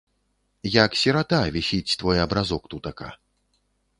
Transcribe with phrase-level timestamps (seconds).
[0.83, 3.13] Як сірата, вісіць твой абразок тутака.